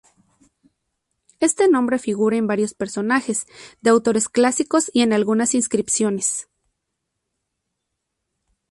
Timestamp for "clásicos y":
4.29-5.03